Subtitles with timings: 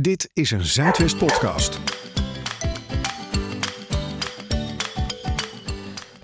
[0.00, 2.01] Dit is een Zuidwest podcast.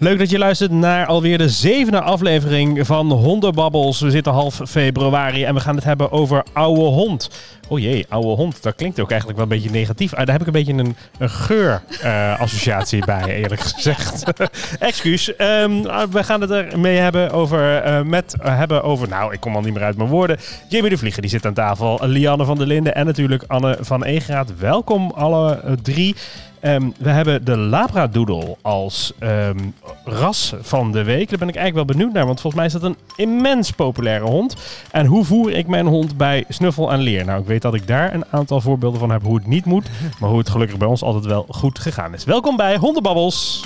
[0.01, 4.01] Leuk dat je luistert naar alweer de zevende aflevering van Hondenbabbels.
[4.01, 7.31] We zitten half februari en we gaan het hebben over oude hond.
[7.69, 8.63] Oh jee, oude hond.
[8.63, 10.15] Dat klinkt ook eigenlijk wel een beetje negatief.
[10.15, 14.25] Ah, daar heb ik een beetje een, een geurassociatie bij, eerlijk gezegd.
[14.79, 15.37] Excuus.
[15.37, 19.41] Ehm, we gaan het er mee hebben over, eh, met, eh, hebben over, nou, ik
[19.41, 20.39] kom al niet meer uit mijn woorden.
[20.69, 22.01] Jamie de Vlieger, die zit aan tafel.
[22.03, 24.59] Lianne van der Linden en natuurlijk Anne van Egeraat.
[24.59, 26.15] Welkom alle eh, drie.
[26.61, 29.59] Ehm, we hebben de Labradoodle als ehm,
[30.05, 31.29] ras van de week.
[31.29, 34.25] Daar ben ik eigenlijk wel benieuwd naar, want volgens mij is dat een immens populaire
[34.25, 34.57] hond.
[34.91, 37.25] En hoe voer ik mijn hond bij snuffel en leer?
[37.25, 39.91] Nou, ik weet dat ik daar een aantal voorbeelden van heb hoe het niet moet,
[40.21, 42.25] maar hoe het gelukkig bij ons altijd wel goed gegaan is.
[42.25, 43.65] Welkom bij Hondenbabbels.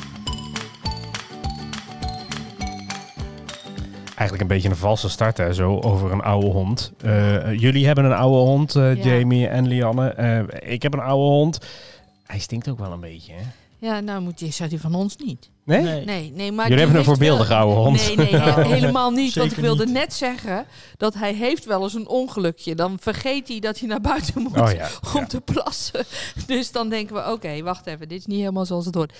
[4.16, 6.92] Eigenlijk een beetje een valse start, hè, zo over een oude hond.
[7.05, 9.02] Uh, jullie hebben een oude hond, uh, Ja.
[9.02, 10.14] Jamie en Lianne.
[10.19, 11.59] Uh, ik heb een oude hond.
[12.32, 13.42] Hij stinkt ook wel een beetje, hè?
[13.78, 15.50] Ja, nou moet je, zou die van ons niet.
[15.64, 16.05] Nee?
[16.05, 18.06] Nee, nee, maar Jullie hebben een wel- oude hond.
[18.06, 19.34] Nee, nee, he- helemaal niet.
[19.34, 19.94] Want ik wilde niet.
[19.94, 20.66] net zeggen
[20.97, 22.74] dat hij heeft wel eens een ongelukje.
[22.74, 24.89] Dan vergeet hij dat hij naar buiten moet Oh ja.
[25.14, 25.27] om ja.
[25.27, 26.05] te plassen.
[26.47, 29.12] Dus dan denken we, oké, wacht even, dit is niet helemaal zoals het hoort.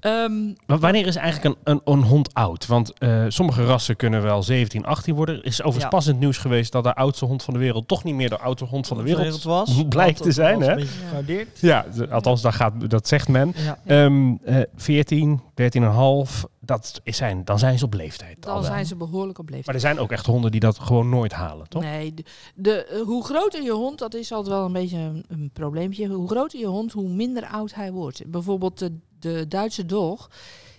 [0.00, 2.66] Ehm, Maar wanneer is eigenlijk een, een, een hond oud?
[2.66, 5.34] Want eh, sommige rassen kunnen wel 17, 18 worden.
[5.38, 5.88] Er is overigens Ja.
[5.90, 8.28] pas in het nieuws geweest dat de oudste hond van de wereld toch niet meer
[8.28, 9.84] de oudste hond van de wereld, was.
[9.88, 10.72] blijkt te zijn, was hè?
[10.72, 11.60] Een beetje gefraudeerd.
[11.60, 13.52] Ja, de- althans, dat, gaat, dat zegt men.
[13.56, 13.78] Ja.
[13.86, 18.46] Ehm eh 14, 13,5, dat is zijn, dan zijn ze op leeftijd.
[18.46, 19.66] al dan zijn ze behoorlijk op leeftijd.
[19.66, 21.82] Maar er zijn ook echt honden die dat gewoon nooit halen, toch?
[21.82, 25.24] Nee, de, de, eh, hoe groter je hond, dat is altijd wel een beetje een,
[25.28, 26.08] een probleempje.
[26.08, 28.22] Hoe groter je hond, hoe minder oud hij wordt.
[28.26, 30.30] Bijvoorbeeld de, de Duitse dog,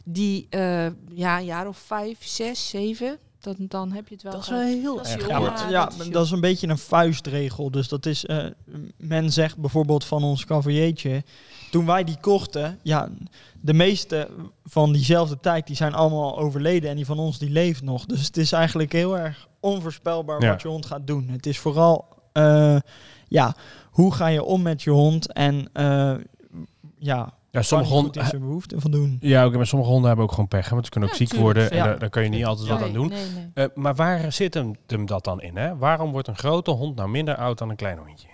[0.06, 4.32] die eh, ja, een jaar of vijf, zes, zeven, dan, dan heb je het wel.
[4.32, 5.28] Dat is wel heel Dat erg.
[5.28, 7.72] Ja, ja, ja, dat is dat is een beetje een vuistregel.
[7.72, 8.46] Dus dat is, eh,
[8.98, 11.24] men zegt bijvoorbeeld van ons cavaliertje,
[11.72, 13.10] toen wij die kochten, ja,
[13.62, 14.30] de meeste
[14.64, 18.06] van diezelfde tijd, die zijn allemaal overleden en die van ons, die leeft nog.
[18.06, 20.50] Dus het is eigenlijk heel erg onvoorspelbaar Ja.
[20.52, 21.28] wat je hond gaat doen.
[21.30, 22.78] Het is vooral, eh,
[23.28, 23.56] ja,
[23.92, 26.14] hoe ga je om met je hond en, eh,
[27.00, 28.26] ja, Ja, sommige honden...
[28.26, 29.18] zijn behoeften van doen.
[29.22, 30.66] Ja, oké, maar sommige honden hebben ook gewoon pech.
[30.66, 31.54] hè, Want ze kunnen ook Ja, ziek tuurlijk.
[31.54, 31.72] worden.
[31.72, 31.84] En Ja.
[31.86, 33.08] daar, daar kun je niet altijd wat Nee, aan doen.
[33.08, 33.50] Nee, nee.
[33.54, 35.58] Eh, maar waar zit hem, hem dat dan in?
[35.58, 35.78] Hè?
[35.78, 38.28] Waarom wordt een grote hond nou minder oud dan een klein hondje?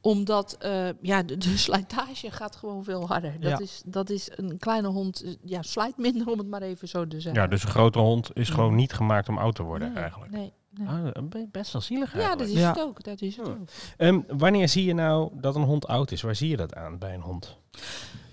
[0.00, 3.40] Omdat eh, ja, de, de slijtage gaat gewoon veel harder.
[3.40, 3.58] Dat, Ja.
[3.58, 7.06] is, dat is een kleine hond, eh, ja, slijt minder om het maar even zo
[7.06, 7.42] te zeggen.
[7.42, 8.76] Ja, dus een grote hond is gewoon Mm.
[8.76, 10.32] niet gemaakt om oud te worden nee, eigenlijk.
[10.32, 10.88] Nee, nee.
[10.88, 12.68] Ah, be- best wel zielig ja, dat is Ja.
[12.68, 13.02] het ook.
[13.04, 13.52] Dat is het Ja.
[13.52, 13.58] ook.
[13.96, 16.22] Ehm, wanneer zie je nou dat een hond oud is?
[16.22, 17.56] Waar zie je dat aan bij een hond?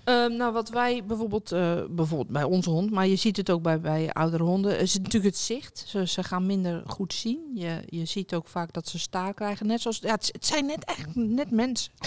[0.04, 3.62] Ehm, nou, wat wij bijvoorbeeld, eh, bijvoorbeeld bij onze hond, maar je ziet het ook
[3.62, 5.84] bij, bij oudere honden, is het natuurlijk het zicht.
[5.86, 7.40] Ze, ze gaan minder goed zien.
[7.54, 9.66] Je, je ziet ook vaak dat ze staar krijgen.
[9.66, 11.92] Net zoals, ja, het, het zijn net echt net mensen.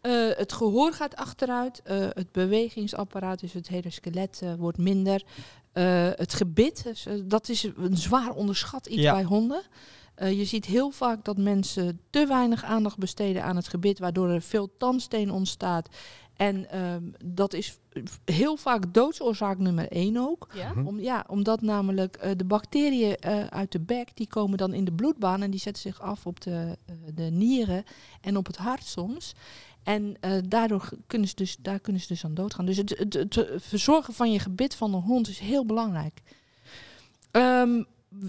[0.00, 1.80] Eh, het gehoor gaat achteruit.
[1.84, 5.22] eh, het bewegingsapparaat, dus het hele skelet, wordt minder.
[6.16, 9.12] Het gebit, dus, dat is een zwaar onderschat iets Ja.
[9.12, 9.62] bij honden.
[10.16, 14.42] Je ziet heel vaak dat mensen te weinig aandacht besteden aan het gebit, waardoor er
[14.42, 15.88] veel tandsteen ontstaat.
[16.42, 17.78] En ehm, dat is
[18.24, 20.48] heel vaak doodsoorzaak nummer één ook.
[20.54, 20.72] Ja?
[20.72, 20.86] Hm?
[20.86, 24.84] Om, ja, omdat namelijk eh, de bacteriën eh, uit de bek, die komen dan in
[24.84, 27.84] de bloedbaan en die zetten zich af op de, eh, de nieren
[28.20, 29.34] en op het hart soms.
[29.82, 32.66] En eh, daardoor kunnen ze dus, daar kunnen ze dus aan doodgaan.
[32.66, 36.20] Dus het, het, het verzorgen van je gebit van een hond is heel belangrijk.
[37.30, 37.82] Ehm,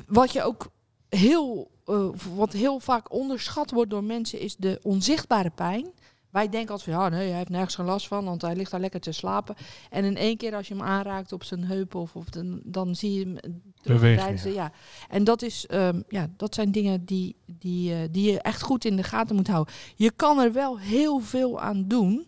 [0.07, 0.71] wat je ook
[1.09, 5.87] heel, eh, wat heel vaak onderschat wordt door mensen is de onzichtbare pijn.
[6.33, 8.71] Wij denken altijd van ja, nee, hij heeft nergens geen last van, want hij ligt
[8.71, 9.55] daar lekker te slapen.
[9.89, 13.13] En in één keer als je hem aanraakt op zijn heupen of de, dan zie
[13.19, 13.35] je hem
[13.81, 14.71] terug Bewegen, ja.
[15.09, 18.85] En dat, is, ehm, ja, dat zijn dingen die, die, eh, die je echt goed
[18.85, 19.73] in de gaten moet houden.
[19.95, 22.27] Je kan er wel heel veel aan doen.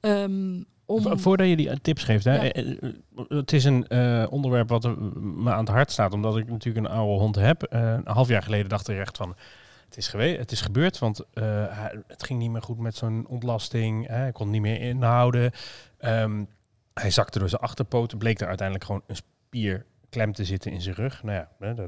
[0.00, 2.52] ehm, om, Vo- Voordat je die eh, tips geeft, hè, Ja.
[2.52, 2.92] eh, eh,
[3.28, 6.92] het is een eh, onderwerp wat me aan het hart staat, omdat ik natuurlijk een
[6.92, 7.62] oude hond heb.
[7.62, 9.34] Eh, een half jaar geleden dacht ik echt van,
[9.88, 13.26] het is, geweest, het is gebeurd, want eh, het ging niet meer goed met zo'n
[13.28, 14.06] ontlasting.
[14.06, 15.52] Hè, hij kon niet meer inhouden.
[15.98, 16.44] Ehm,
[16.94, 20.94] hij zakte door zijn achterpoten, bleek er uiteindelijk gewoon een spierklem te zitten in zijn
[20.94, 21.22] rug.
[21.22, 21.86] Nou ja,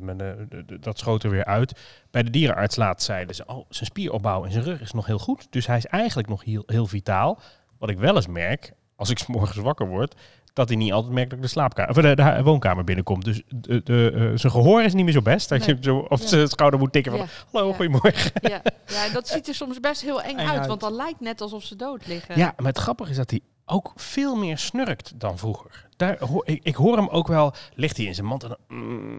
[0.81, 1.81] dat schoot er weer uit.
[2.11, 5.19] Bij de dierenarts laat zeiden ze, oh, zijn spieropbouw in zijn rug is nog heel
[5.19, 5.47] goed.
[5.51, 7.41] Dus hij is eigenlijk nog heel, heel vitaal.
[7.79, 10.21] Wat ik wel eens merk, als ik 's morgens wakker word,
[10.53, 13.25] dat hij niet altijd merkt dat ik de, slaapkamer, of de, de woonkamer binnenkom.
[13.25, 15.49] Dus de, de, eh, zijn gehoor is niet meer zo best.
[15.49, 15.83] Dat je Nee.
[15.83, 16.27] zo op Ja.
[16.27, 17.75] zijn schouder moet tikken van, Ja, hallo, Ja.
[17.75, 18.31] goedemorgen.
[18.41, 20.67] ja, ja, dat ziet er soms best heel eng, Eng uit, uit.
[20.67, 22.37] want dan lijkt net alsof ze dood liggen.
[22.39, 25.89] Ja, maar het grappige is dat hij ook veel meer snurkt dan vroeger.
[25.97, 28.79] Daar hoor, ik, ik hoor hem ook wel, ligt hij in zijn mand en dan...
[28.79, 29.19] mm,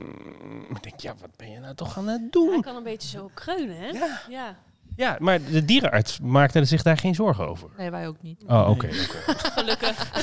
[0.70, 2.62] ik denk, ja, wat ben je nou toch aan het Hij doen?
[2.62, 3.88] kan een beetje zo kreunen, hè?
[4.30, 4.56] Ja.
[5.02, 5.16] Ja.
[5.20, 7.70] Maar de dierenarts maakte zich daar geen zorgen over.
[7.78, 8.44] Nee, wij ook niet.
[8.48, 8.88] Oh, oké.
[9.56, 10.12] Gelukkig.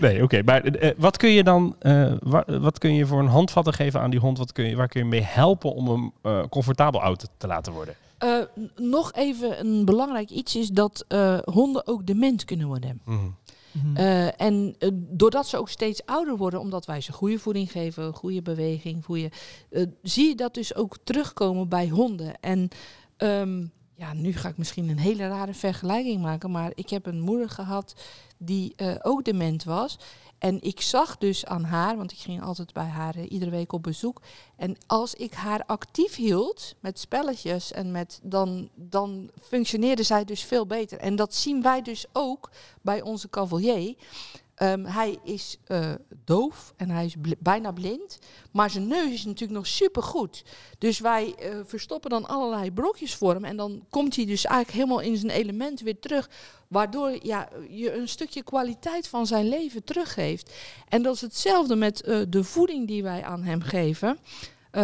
[0.00, 0.42] Nee, oké.
[0.42, 4.00] Maar eh, wat kun je dan, eh, wa- wat kun je voor een handvatten geven
[4.00, 4.38] aan die hond?
[4.38, 7.72] Wat kun je, waar kun je mee helpen om hem eh, comfortabel oud te laten
[7.72, 7.94] worden?
[8.18, 8.36] Eh,
[8.76, 13.00] nog even een belangrijk iets is dat eh, honden ook dement kunnen worden.
[13.72, 13.96] Mhm.
[13.96, 18.14] Eh, en eh, doordat ze ook steeds ouder worden, omdat wij ze goede voeding geven,
[18.14, 19.30] goede beweging, goede,
[19.70, 22.40] eh, zie je dat dus ook terugkomen bij honden.
[22.40, 22.68] En
[23.16, 27.20] ehm, ja, nu ga ik misschien een hele rare vergelijking maken, maar ik heb een
[27.20, 27.94] moeder gehad
[28.38, 29.98] die ook dement was.
[30.40, 33.72] En ik zag dus aan haar, want ik ging altijd bij haar eh, iedere week
[33.72, 34.20] op bezoek.
[34.56, 40.42] En als ik haar actief hield met spelletjes en met dan, dan functioneerde zij dus
[40.42, 40.98] veel beter.
[40.98, 42.50] En dat zien wij dus ook
[42.80, 43.94] bij onze cavalier.
[44.60, 45.90] Ehm, hij is eh,
[46.24, 48.18] doof en hij is bijna blind.
[48.52, 50.44] Maar zijn neus is natuurlijk nog supergoed.
[50.78, 53.44] Dus wij eh, verstoppen dan allerlei brokjes voor hem.
[53.44, 56.30] En dan komt hij dus eigenlijk helemaal in zijn element weer terug.
[56.68, 60.52] Waardoor ja, je een stukje kwaliteit van zijn leven teruggeeft.
[60.88, 64.18] En dat is hetzelfde met eh, de voeding die wij aan hem geven.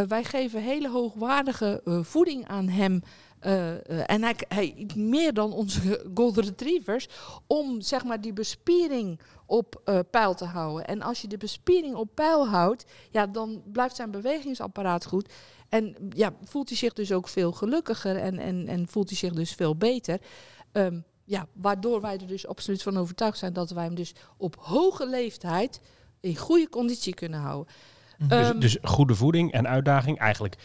[0.08, 3.02] Wij geven hele hoogwaardige voeding aan hem.
[3.46, 7.08] Eh, eh, en hij, hij meer dan onze golden retrievers.
[7.46, 10.86] Om zeg maar die bespiering op eh, peil te houden.
[10.86, 15.32] En als je de bespiering op peil houdt, ja, dan blijft zijn bewegingsapparaat goed.
[15.68, 19.32] En ja, voelt hij zich dus ook veel gelukkiger en, en, en voelt hij zich
[19.32, 20.20] dus veel beter.
[20.72, 24.56] Ehm, ja, waardoor wij er dus absoluut van overtuigd zijn dat wij hem dus op
[24.58, 25.80] hoge leeftijd
[26.20, 27.74] in goede conditie kunnen houden.
[28.18, 30.18] Dus, Ehm, dus goede voeding en uitdaging.
[30.18, 30.56] Eigenlijk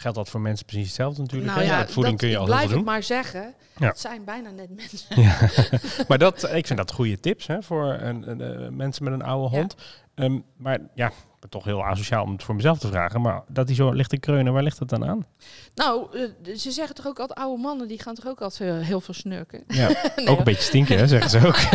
[0.00, 1.50] geldt dat voor mensen precies hetzelfde natuurlijk.
[1.52, 2.84] voeding Nou dat- kun je ik al blijf doen.
[2.84, 3.54] maar zeggen.
[3.78, 3.86] Ja.
[3.88, 5.22] Het zijn bijna net mensen.
[5.22, 5.38] Ja.
[6.08, 9.22] maar dat, ik vind dat goede tips hè, voor een, een, eh, mensen met een
[9.22, 9.74] oude hond.
[10.14, 11.06] Ehm, maar ja,
[11.40, 13.20] ik toch heel asociaal om het voor mezelf te vragen.
[13.20, 15.26] Maar dat hij zo ligt te kreunen, waar ligt het dan aan?
[15.74, 18.86] Nou, eh, ze zeggen toch ook altijd, oude mannen, die gaan toch ook altijd eh,
[18.86, 19.64] heel veel snurken.
[19.66, 21.56] Ja, Nee, ook een beetje stinken, hè, zeggen ze ook.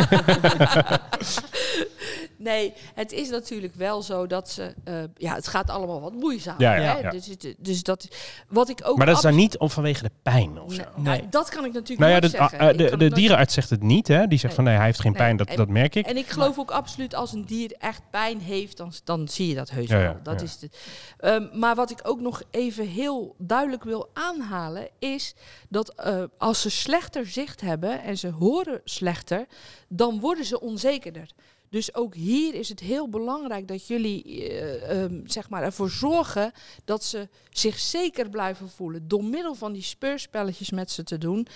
[2.43, 4.73] nee, het is natuurlijk wel zo dat ze...
[4.83, 6.55] eh, ja, het gaat allemaal wat moeizaam.
[6.57, 7.09] Ja, ja, hè?
[7.09, 8.07] Dus, dus dat...
[8.47, 8.97] Wat ik ook...
[8.97, 10.77] maar dat is dan niet om vanwege de pijn of zo.
[10.81, 11.17] Nee, Nee.
[11.19, 12.59] nou, dat kan ik natuurlijk Nou ja, nooit de, zeggen.
[12.59, 14.27] ah, eh, Ik de, de dierenarts zegt het niet, hè?
[14.27, 14.53] Die zegt Nee.
[14.55, 15.21] van nee, hij heeft geen Nee.
[15.21, 16.05] pijn, dat, En- dat merk ik.
[16.05, 19.55] En ik geloof ook absoluut als een dier echt pijn heeft, dan, dan zie je
[19.55, 20.03] dat heus Ja, wel.
[20.11, 20.45] ja, dat ja.
[20.45, 20.77] is het.
[21.17, 25.35] Ehm, maar wat ik ook nog even heel duidelijk wil aanhalen, is
[25.69, 29.45] dat eh, als ze slechter zicht hebben en ze horen slechter,
[29.87, 31.29] dan worden ze onzekerder.
[31.73, 36.51] Dus ook hier is het heel belangrijk dat jullie eh, ehm, zeg maar ervoor zorgen
[36.85, 39.07] dat ze zich zeker blijven voelen.
[39.07, 41.47] Door middel van die speurspelletjes met ze te doen.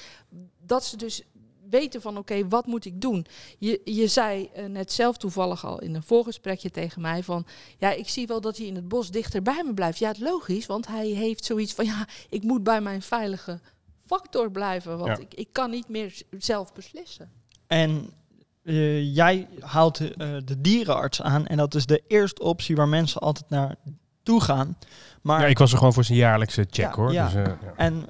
[0.65, 1.21] Dat ze dus
[1.69, 3.25] weten van oké, wat moet ik doen?
[3.57, 7.45] Je, je zei eh, net zelf toevallig al in een voorgesprekje tegen mij van...
[7.77, 9.99] ja, ik zie wel dat hij in het bos dichter bij me blijft.
[9.99, 11.85] Ja, het logisch, want hij heeft zoiets van...
[11.85, 13.59] ja, ik moet bij mijn veilige
[14.05, 15.23] factor blijven, want Ja.
[15.23, 17.31] ik, ik kan niet meer zelf beslissen.
[17.67, 18.09] En
[18.67, 23.21] eh, jij haalt eh, de dierenarts aan en dat is de eerste optie waar mensen
[23.21, 23.75] altijd naar
[24.23, 24.77] toe gaan.
[25.21, 27.13] Maar, Ja, ik was er gewoon voor zijn jaarlijkse check, Ja, hoor.
[27.13, 27.25] ja.
[27.25, 27.73] Dus, eh, ja.
[27.75, 28.05] en,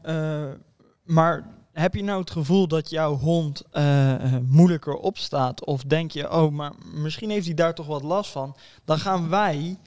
[1.04, 3.64] maar heb je nou het gevoel dat jouw hond
[4.42, 5.66] moeilijker opstaat?
[5.66, 8.56] Of denk je, oh, maar misschien heeft hij daar toch wat last van?
[8.86, 9.78] Dan gaan wij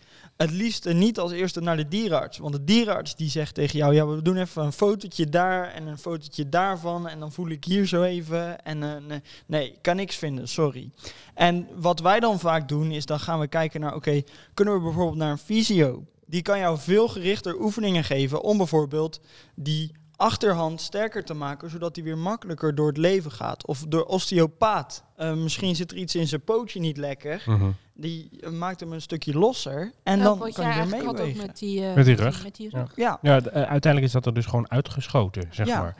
[0.41, 2.39] het liefst niet als eerste naar de dierenarts.
[2.39, 5.87] Want de dierenarts die zegt tegen jou, ja, we doen even een fotootje daar en
[5.87, 7.09] een fotootje daarvan.
[7.09, 8.65] En dan voel ik hier zo even.
[8.65, 9.17] En eh,
[9.47, 10.91] nee, kan niks vinden, sorry.
[11.35, 14.23] En wat wij dan vaak doen, is dan gaan we kijken naar, oké,
[14.55, 16.05] kunnen we bijvoorbeeld naar een fysio?
[16.27, 19.21] Die kan jou veel gerichter oefeningen geven om bijvoorbeeld
[19.55, 23.67] die achterhand sterker te maken, zodat hij weer makkelijker door het leven gaat.
[23.67, 25.05] Of door osteopaat.
[25.17, 27.43] Eh, misschien zit er iets in zijn pootje niet lekker.
[27.47, 27.71] Mhm.
[27.95, 29.93] Die eh, maakt hem een stukje losser.
[30.03, 31.47] En Ja, dan wat kan jij hij weer eigenlijk had ook meewegen.
[31.47, 32.43] met die, eh, Met die rug.
[32.43, 32.79] Met die Ja.
[32.79, 32.93] rug.
[32.97, 33.19] Ja.
[33.23, 35.81] Ja, d- uiteindelijk is dat er dus gewoon uitgeschoten, zeg Ja.
[35.81, 35.97] maar.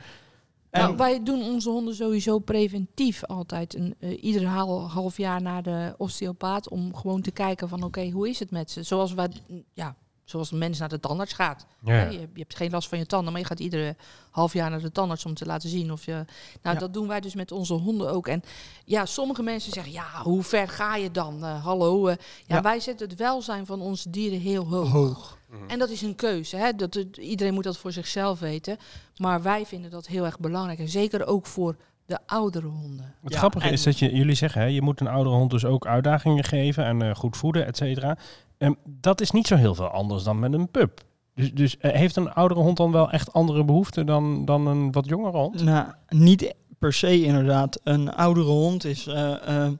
[0.69, 3.75] En, Nou, wij doen onze honden sowieso preventief altijd.
[3.75, 8.29] Een, ieder hal- half jaar naar de osteopaat om gewoon te kijken van oké, hoe
[8.29, 8.83] is het met ze?
[8.83, 9.29] Zoals, wij,
[9.73, 9.95] ja,
[10.31, 11.65] zoals een mens naar de tandarts gaat.
[11.83, 11.91] Ja.
[11.93, 13.95] Hè, Je, je hebt geen last van je tanden, maar je gaat iedere
[14.31, 16.11] half jaar naar de tandarts om te laten zien of je.
[16.11, 16.25] Nou,
[16.61, 16.73] Ja.
[16.73, 18.27] dat doen wij dus met onze honden ook.
[18.27, 18.41] En
[18.85, 21.43] ja, sommige mensen zeggen, ja, hoe ver ga je dan?
[21.45, 22.07] Eh, hallo.
[22.07, 22.15] eh.
[22.47, 22.61] ja, Ja.
[22.61, 24.89] wij zetten het welzijn van onze dieren heel hoog.
[24.91, 25.37] hoog.
[25.67, 26.55] En dat is een keuze.
[26.55, 26.73] Hè?
[26.75, 28.77] Dat, het- iedereen moet dat voor zichzelf weten.
[29.17, 30.79] Maar wij vinden dat heel erg belangrijk.
[30.79, 33.15] En zeker ook voor de oudere honden.
[33.21, 35.65] Het Ja, grappige is dat je, jullie zeggen, hè, je moet een oudere hond dus
[35.65, 38.17] ook uitdagingen geven en eh, goed voeden, et cetera.
[38.61, 41.03] Ehm, dat is niet zo heel veel anders dan met een pup.
[41.35, 44.91] Dus, dus eh, heeft een oudere hond dan wel echt andere behoeften dan, dan een
[44.91, 45.63] wat jongere hond?
[45.63, 47.79] Nou, niet per se inderdaad.
[47.83, 49.07] Een oudere hond is...
[49.07, 49.71] eh, eh,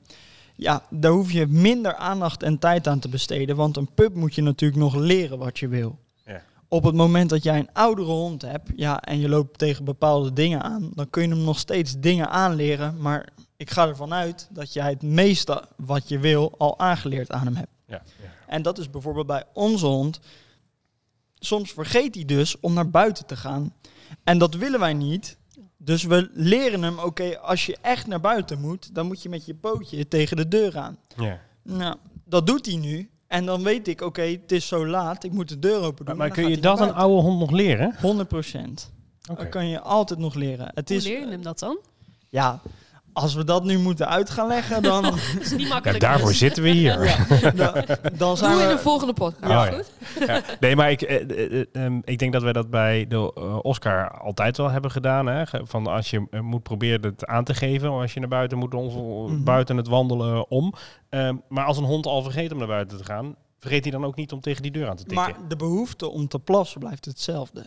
[0.56, 3.56] ja, daar hoef je minder aandacht en tijd aan te besteden.
[3.56, 6.00] Want een pup moet je natuurlijk nog leren wat je wil.
[6.26, 6.42] Ja.
[6.68, 10.34] op het moment dat jij een oudere hond hebt, ja, en je loopt tegen bepaalde
[10.34, 12.96] dingen aan, dan kun je hem nog steeds dingen aanleren.
[13.00, 17.46] Maar ik ga ervan uit dat jij het meeste wat je wil al aangeleerd aan
[17.46, 17.72] hem hebt.
[17.86, 18.30] Ja, ja.
[18.52, 20.20] En dat is bijvoorbeeld bij onze hond.
[21.36, 23.74] Soms vergeet hij dus om naar buiten te gaan.
[24.24, 25.38] En dat willen wij niet.
[25.78, 29.46] Dus we leren hem, oké, als je echt naar buiten moet, dan moet je met
[29.46, 30.98] je pootje tegen de deur aan.
[31.16, 31.40] ja.
[31.64, 33.10] Nou, dat doet hij nu.
[33.28, 36.18] En dan weet ik, oké, het is zo laat, ik moet de deur open doen.
[36.18, 37.78] Maar, kun je dat een oude hond nog leren?
[37.78, 38.02] buiten.
[38.02, 38.92] 100 procent.
[39.30, 39.42] Oké.
[39.42, 40.72] Dat kan je altijd nog leren.
[40.74, 41.78] Het Hoe is, leer je hem dat dan?
[42.30, 42.62] ja,
[43.14, 46.00] als we dat nu moeten uit gaan leggen, dan, Het is niet Ja, makkelijk.
[46.00, 46.38] daarvoor dus.
[46.38, 47.04] zitten we hier.
[47.06, 47.74] ja, dan,
[48.14, 48.80] dan zijn Doe in de we...
[48.82, 49.52] volgende podcast.
[49.52, 49.72] Ja, ja.
[49.72, 49.92] Goed?
[50.28, 50.42] Ja.
[50.60, 54.18] Nee, maar ik, eh, eh, eh, ehm, ik denk dat wij dat bij de Oscar
[54.20, 55.26] altijd wel hebben gedaan.
[55.28, 55.44] Hè?
[55.64, 59.32] Van als je moet proberen het aan te geven, als je naar buiten moet, on-
[59.34, 59.44] Mhm.
[59.44, 60.74] buiten het wandelen om.
[61.10, 64.06] Ehm, maar als een hond al vergeet om naar buiten te gaan, vergeet hij dan
[64.06, 65.26] ook niet om tegen die deur aan te tikken.
[65.26, 67.66] Maar de behoefte om te plassen blijft hetzelfde.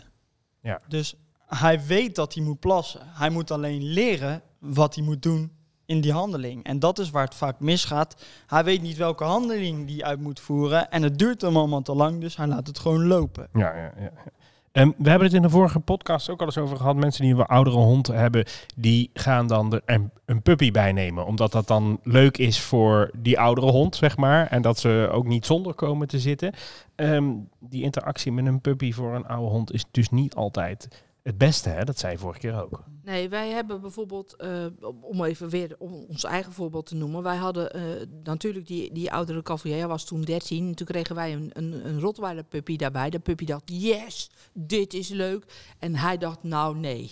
[0.62, 0.80] Ja.
[0.88, 1.14] Dus
[1.46, 3.00] hij weet dat hij moet plassen.
[3.04, 5.52] Hij moet alleen leren wat hij moet doen
[5.87, 6.64] in die handeling.
[6.64, 8.25] En dat is waar het vaak misgaat.
[8.47, 10.90] Hij weet niet welke handeling die uit moet voeren.
[10.90, 13.49] En het duurt hem allemaal te lang, dus hij laat het gewoon lopen.
[13.52, 14.11] Ja, ja, ja.
[14.75, 16.97] Ehm, we hebben het in de vorige podcast ook al eens over gehad.
[16.97, 18.44] Mensen die een oudere hond hebben,
[18.76, 21.26] die gaan dan er een, een puppy bij nemen.
[21.26, 24.47] Omdat dat dan leuk is voor die oudere hond, zeg maar.
[24.47, 26.52] En dat ze ook niet zonder komen te zitten.
[26.94, 27.25] Ehm,
[27.61, 31.68] die interactie met een puppy voor een oude hond is dus niet altijd het beste.
[31.68, 31.85] Hè?
[31.85, 32.85] Dat zei je vorige keer ook.
[33.04, 34.66] Nee, wij hebben bijvoorbeeld, eh,
[35.00, 37.23] om- even weer ons eigen voorbeeld te noemen.
[37.23, 37.82] Wij hadden eh,
[38.25, 40.68] natuurlijk die, die oudere cavalier, was toen 13.
[40.68, 43.11] En toen kregen wij een, een, een Rottweiler puppy daarbij.
[43.11, 45.44] De puppy dacht, yes, dit is leuk.
[45.78, 47.11] En hij dacht, nou nee.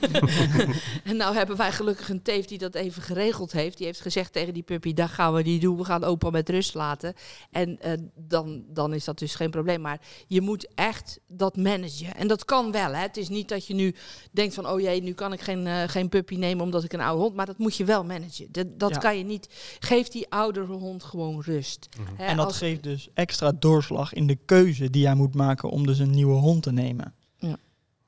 [1.04, 3.76] en nou hebben wij gelukkig een teef die dat even geregeld heeft.
[3.76, 5.76] Die heeft gezegd tegen die puppy, dat gaan we niet doen.
[5.76, 7.14] We gaan opa met rust laten.
[7.50, 9.80] En eh, dan, dan is dat dus geen probleem.
[9.80, 12.14] Maar je moet echt dat managen.
[12.14, 12.92] En dat kan wel.
[12.92, 13.00] Hè.
[13.00, 13.94] Het is niet dat je nu
[14.30, 17.00] denkt van, oh jee, nu kan ik geen, eh, geen puppy nemen omdat ik een
[17.00, 17.34] oude hond.
[17.34, 18.46] Maar dat moet je wel managen.
[18.50, 18.98] Dat, dat Ja.
[18.98, 19.48] kan je niet.
[19.78, 21.88] Geef die oudere hond gewoon rust.
[22.16, 25.86] Hè, en dat geeft dus extra doorslag in de keuze die hij moet maken om
[25.86, 27.14] dus een nieuwe hond te nemen.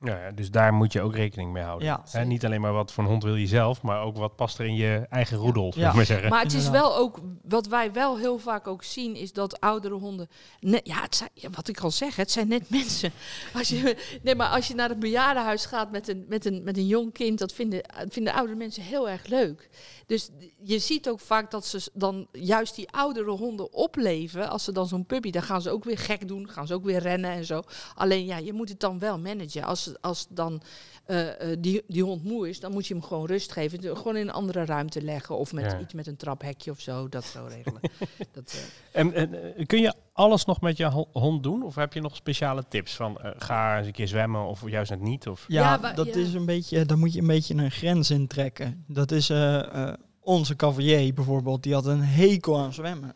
[0.01, 1.87] Ja, ja, dus daar moet je ook rekening mee houden.
[1.87, 4.35] Ja, Hè, niet alleen maar wat voor een hond wil je zelf, maar ook wat
[4.35, 5.89] past er in je eigen roedel, Ja.
[5.89, 6.29] ik maar zeggen.
[6.29, 9.93] Maar het is wel ook, wat wij wel heel vaak ook zien, is dat oudere
[9.93, 10.27] honden.
[10.59, 13.11] Net, ja, het zijn, ja, wat ik al zeg, het zijn net mensen.
[13.53, 16.77] Als je, nee, maar als je naar het bejaardenhuis gaat met een, met een, met
[16.77, 19.69] een jong kind, dat vinden, vinden oudere mensen heel erg leuk.
[20.09, 20.29] Dus
[20.63, 24.49] je ziet ook vaak dat ze dan juist die oudere honden opleven.
[24.49, 26.83] Als ze dan zo'n puppy, dan gaan ze ook weer gek doen, gaan ze ook
[26.83, 27.61] weer rennen en zo.
[27.95, 29.63] Alleen ja, je moet het dan wel managen.
[29.63, 30.61] Als, als dan
[31.05, 33.97] eh, eh, die, die hond moe is, dan moet je hem gewoon rust geven.
[33.97, 35.79] Gewoon in een andere ruimte leggen of met Ja.
[35.79, 37.09] iets met een traphekje of zo.
[37.09, 37.81] Dat zo regelen.
[38.31, 38.53] dat,
[38.91, 41.63] eh, En, en, kun je alles nog met je ho- hond doen?
[41.63, 44.89] Of heb je nog speciale tips van eh, ga eens een keer zwemmen of juist
[44.91, 45.27] net niet?
[45.27, 45.45] Of...
[45.47, 46.13] Ja, dat ja.
[46.21, 48.83] is een beetje, daar moet je een beetje een grens in trekken.
[48.87, 53.13] Dat is eh, eh, onze cavalier bijvoorbeeld, die had een hekel aan zwemmen.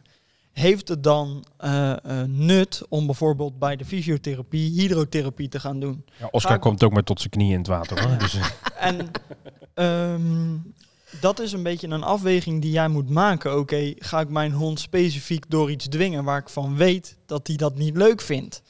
[0.51, 6.05] Heeft het dan eh, eh, nut om bijvoorbeeld bij de fysiotherapie hydrotherapie te gaan doen?
[6.19, 8.07] Ja, Oscar komt ook maar tot zijn knieën in het water.
[8.07, 8.17] Hoor.
[8.17, 8.45] Dus, eh,
[8.79, 9.11] En
[9.73, 10.55] ehm,
[11.21, 13.57] dat is een beetje een afweging die jij moet maken.
[13.59, 17.55] Oké, ga ik mijn hond specifiek door iets dwingen waar ik van weet dat hij
[17.55, 18.61] dat niet leuk vindt?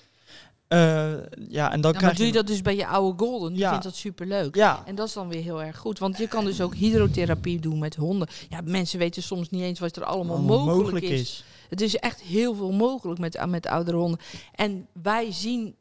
[0.67, 1.11] Eh,
[1.49, 3.49] ja, en dan ja, maar doe je dat dus bij je oude golden?
[3.53, 3.69] Die Ja.
[3.69, 4.55] vindt dat superleuk.
[4.55, 5.99] Ja, En dat is dan weer heel erg goed.
[5.99, 8.27] Want je kan dus ook hydrotherapie doen met honden.
[8.49, 11.43] Ja, mensen weten soms niet eens wat er allemaal, allemaal mogelijk, is.
[11.73, 14.19] Het is echt heel veel mogelijk met, met oudere honden.
[14.51, 15.75] En wij zien,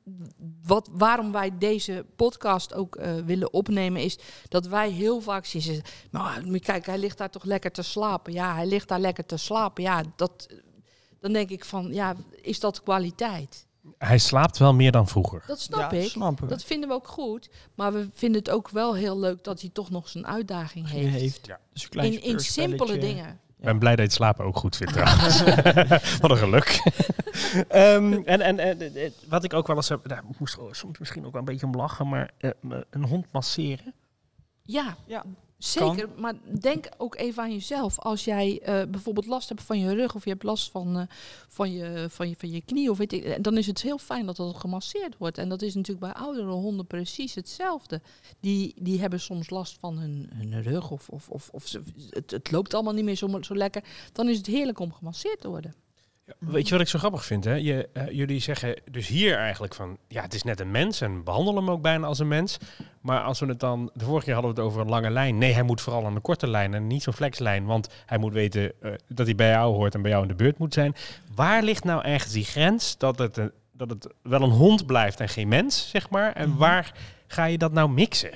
[0.67, 4.19] wat, waarom wij deze podcast ook eh, willen opnemen, is
[4.49, 5.83] dat wij heel vaak zien.
[6.11, 8.33] Nou, je kijken, hij ligt daar toch lekker te slapen.
[8.33, 9.83] Ja, hij ligt daar lekker te slapen.
[9.83, 10.49] Ja, dat,
[11.21, 13.67] dan denk ik van, ja, is dat kwaliteit?
[13.99, 15.45] hij slaapt wel meer dan vroeger.
[15.47, 16.11] Dat snap ja, ik.
[16.11, 16.49] Snappen.
[16.49, 17.51] Dat vinden we ook goed.
[17.75, 21.15] Maar we vinden het ook wel heel leuk dat hij toch nog zijn uitdaging heeft.
[21.15, 21.47] heeft.
[21.47, 21.61] Ja.
[21.73, 23.41] Dus In, in simpele dingen.
[23.63, 25.43] Ik ben blij dat je het slapen ook goed vindt trouwens.
[26.21, 26.81] wat een geluk.
[27.69, 30.99] Ehm, en en, en eh, wat ik ook wel eens heb, daar moest ik soms
[30.99, 32.51] misschien ook wel een beetje om lachen, maar eh,
[32.91, 33.95] een hond masseren.
[34.63, 35.25] Ja, Ja,
[35.65, 36.09] zeker.
[36.17, 37.99] Maar denk ook even aan jezelf.
[37.99, 41.03] Als jij eh, bijvoorbeeld last hebt van je rug of je hebt last van, eh,
[41.49, 44.27] van, je, van, je, van je knie, of weet ik, dan is het heel fijn
[44.27, 45.39] dat dat gemasseerd wordt.
[45.39, 48.01] En dat is natuurlijk bij oudere honden precies hetzelfde.
[48.41, 52.31] Die, die hebben soms last van hun, hun rug of, of, of, of ze, het,
[52.31, 53.85] het loopt allemaal niet meer zo, zo lekker.
[54.13, 55.75] Dan is het heerlijk om gemasseerd te worden.
[56.39, 57.45] Weet je wat ik zo grappig vind?
[57.45, 57.55] Hè?
[57.55, 61.25] Je, eh, jullie zeggen dus hier eigenlijk van, ja, het is net een mens en
[61.25, 62.57] behandelen hem ook bijna als een mens.
[63.01, 65.39] Maar als we het dan, de vorige keer hadden we het over een lange lijn.
[65.39, 68.33] Nee, hij moet vooral aan de korte lijn en niet zo'n flexlijn, want hij moet
[68.33, 70.95] weten eh, dat hij bij jou hoort en bij jou in de beurt moet zijn.
[71.35, 75.21] Waar ligt nou ergens die grens dat het een, dat het wel een hond blijft
[75.21, 76.33] en geen mens, zeg maar.
[76.33, 76.59] En Mhm.
[76.59, 76.93] waar
[77.27, 78.31] ga je dat nou mixen?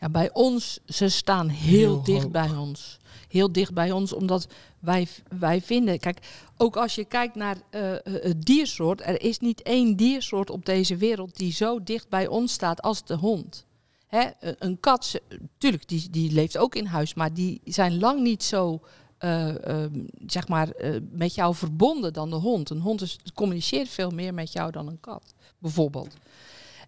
[0.00, 2.30] Ja, bij ons, ze staan heel, Heel dicht hoog.
[2.32, 2.98] bij ons.
[3.28, 4.48] Heel dicht bij ons, omdat
[4.80, 5.08] wij,
[5.38, 5.98] wij vinden...
[5.98, 6.18] Kijk,
[6.56, 9.00] ook als je kijkt naar eh, eh, het diersoort...
[9.00, 13.04] er is niet één diersoort op deze wereld die zo dicht bij ons staat als
[13.04, 13.66] de hond.
[14.06, 15.22] Hè, een- kat, ze-
[15.58, 17.14] tuurlijk, die, die leeft ook in huis...
[17.14, 18.80] maar die zijn lang niet zo...
[19.18, 20.68] eh, ehm, zeg maar,
[21.10, 22.70] met jou verbonden dan de hond.
[22.70, 26.14] Een hond is, communiceert veel meer met jou dan een kat, bijvoorbeeld.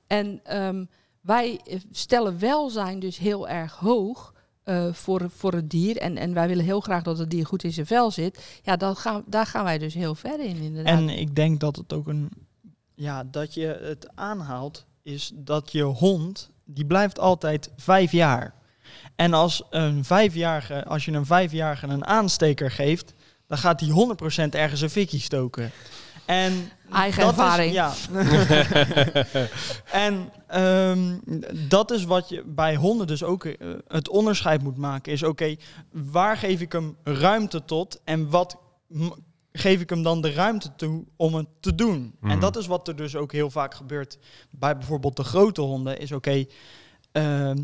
[0.07, 0.85] En ehm,
[1.21, 4.35] wij stellen welzijn dus heel erg hoog
[4.71, 5.97] eh, voor, voor het dier.
[5.97, 8.61] En, en wij willen heel graag dat het dier goed in zijn vel zit.
[8.62, 10.99] Ja, dan gaan, daar gaan wij dus heel ver in inderdaad.
[10.99, 12.31] En ik denk dat het ook een,
[12.95, 18.55] ja, dat je het aanhaalt, is dat je hond, die blijft altijd vijf jaar.
[19.17, 23.15] En als een vijfjarige, als je een vijfjarige een aansteker geeft,
[23.47, 23.89] dan gaat hij
[24.49, 25.71] 100% ergens een fikkie stoken.
[26.31, 27.69] En Eigen dat ervaring.
[27.69, 27.93] Is, ja.
[30.07, 31.19] en ehm,
[31.69, 35.13] dat is wat je bij honden dus ook eh, het onderscheid moet maken.
[35.13, 35.57] Is oké,
[35.91, 38.57] waar geef ik hem ruimte tot en wat
[39.53, 42.17] geef ik hem dan de ruimte toe om het te doen?
[42.21, 42.31] Mhm.
[42.31, 44.19] En dat is wat er dus ook heel vaak gebeurt
[44.51, 45.99] bij bijvoorbeeld de grote honden.
[45.99, 46.45] Is oké,
[47.13, 47.59] ehm,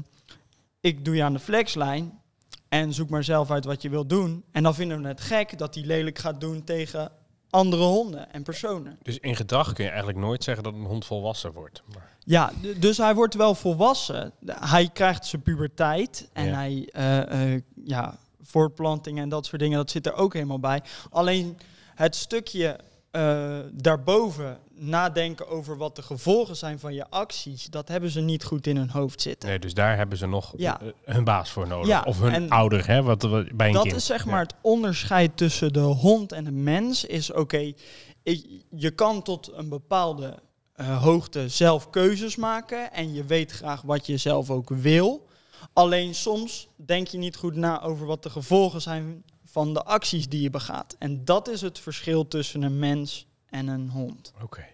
[0.81, 2.21] ik doe je aan de flexlijn
[2.69, 4.45] en zoek maar zelf uit wat je wilt doen.
[4.53, 7.11] En dan vinden we het gek dat hij lelijk gaat doen tegen
[7.57, 8.99] andere honden en personen.
[9.03, 11.83] Dus in gedrag kun je eigenlijk nooit zeggen dat een hond volwassen wordt.
[11.95, 14.33] Maar, Ja, dus hij wordt wel volwassen.
[14.47, 16.55] Hij krijgt zijn puberteit en Ja.
[16.55, 20.83] hij, eh, eh, ja, voortplanting en dat soort dingen, dat zit er ook helemaal bij.
[21.11, 21.59] Alleen
[21.95, 22.79] het stukje
[23.17, 28.45] eh, daarboven nadenken over wat de gevolgen zijn van je acties, dat hebben ze niet
[28.45, 29.49] goed in hun hoofd zitten.
[29.49, 30.81] nee, dus daar hebben ze nog Ja.
[30.81, 31.89] eh, hun baas voor nodig.
[31.89, 33.95] Ja, of hun ouder, hè, wat, wat- bij een dat kind.
[33.97, 34.31] is zeg Ja.
[34.31, 37.05] maar het onderscheid tussen de hond en de mens.
[37.05, 37.73] Is oké,
[38.71, 40.39] je kan tot een bepaalde
[40.73, 42.93] eh, hoogte zelf keuzes maken.
[42.93, 45.27] En je weet graag wat je zelf ook wil.
[45.73, 49.23] Alleen soms denk je niet goed na over wat de gevolgen zijn
[49.57, 50.97] van de acties die je begaat.
[50.99, 54.33] En dat is het verschil tussen een mens en een hond.
[54.43, 54.65] Oké.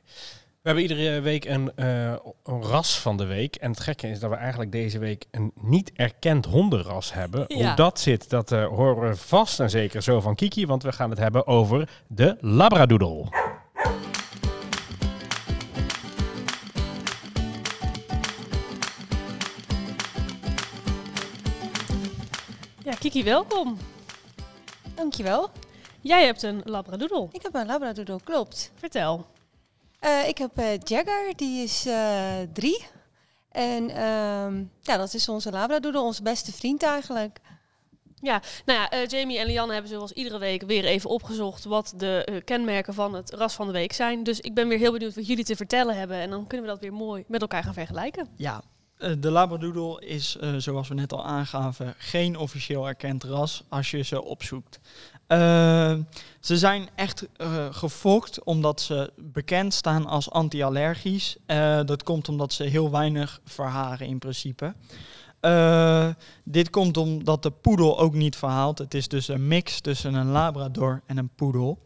[0.63, 2.13] We hebben iedere week een, eh,
[2.45, 3.57] een ras van de week.
[3.57, 7.45] En het gekke is dat we eigenlijk deze week een niet erkend hondenras hebben.
[7.49, 7.67] Ja.
[7.67, 10.67] Hoe dat zit, dat eh, horen we vast en zeker zo van Kiki.
[10.67, 13.27] Want we gaan het hebben over de Labradoodle.
[22.85, 23.79] Ja, Kiki, welkom.
[25.03, 25.51] Dankjewel.
[26.01, 27.29] Jij hebt een labradoodle.
[27.33, 28.73] Ik heb een labradoodle, klopt.
[28.75, 29.27] Vertel.
[29.99, 32.85] Eh, ik heb eh, Jagger, die is eh, drie.
[33.49, 37.39] En ehm, ja, dat is onze labradoodle, onze beste vriend eigenlijk.
[38.21, 42.43] Nou ja, eh, Jamie en Lianne hebben zoals iedere week weer even opgezocht wat de
[42.45, 44.23] kenmerken van het ras van de week zijn.
[44.23, 46.17] Dus ik ben weer heel benieuwd wat jullie te vertellen hebben.
[46.17, 48.29] En dan kunnen we dat weer mooi met elkaar gaan vergelijken.
[48.37, 48.63] Ja,
[49.19, 54.03] de Labradoodle is, eh, zoals we net al aangaven, geen officieel erkend ras als je
[54.03, 54.81] ze opzoekt.
[55.27, 55.95] Eh,
[56.41, 61.37] ze zijn echt eh, gefokt omdat ze bekend staan als anti-allergisch.
[61.47, 64.75] Eh, dat komt omdat ze heel weinig verharen in principe.
[65.41, 66.09] Eh,
[66.45, 68.79] dit komt omdat de poedel ook niet verhaalt.
[68.79, 71.79] Het is dus een mix tussen een labrador en een poedel.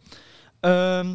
[0.61, 1.15] Ehm,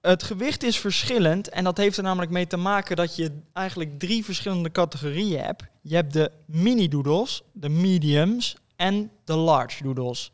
[0.00, 3.98] het gewicht is verschillend en dat heeft er namelijk mee te maken dat je eigenlijk
[3.98, 5.62] drie verschillende categorieën hebt.
[5.80, 10.32] Je hebt de mini doodles, de mediums en de large doodles.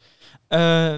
[0.48, 0.96] Eh,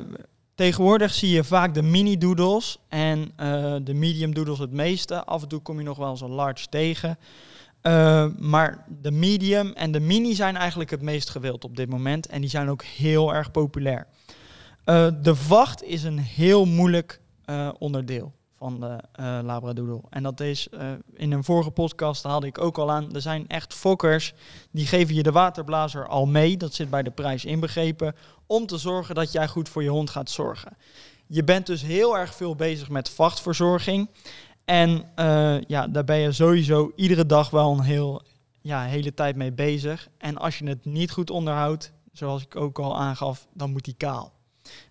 [0.55, 5.25] tegenwoordig zie je vaak de mini doodles en eh, de medium doodles het meeste.
[5.25, 7.19] Af en toe kom je nog wel eens een large tegen.
[7.81, 12.27] Eh, maar de medium en de mini zijn eigenlijk het meest gewild op dit moment
[12.27, 14.07] en die zijn ook heel erg populair.
[15.23, 17.21] De vacht is een heel moeilijk
[17.79, 20.01] onderdeel van de eh Labradoodle.
[20.11, 23.49] En dat is, eh, in een vorige podcast haalde ik ook al aan, er zijn
[23.49, 24.35] echt fokkers,
[24.71, 28.15] die geven je de waterblazer al mee, dat zit bij de prijs inbegrepen,
[28.47, 30.77] om te zorgen dat jij goed voor je hond gaat zorgen.
[31.27, 34.09] Je bent dus heel erg veel bezig met vachtverzorging.
[34.65, 38.23] En eh, ja, daar ben je sowieso iedere dag wel een heel,
[38.61, 40.09] ja, hele tijd mee bezig.
[40.19, 43.95] En als je het niet goed onderhoudt, zoals ik ook al aangaf, dan moet die
[43.95, 44.33] kaal.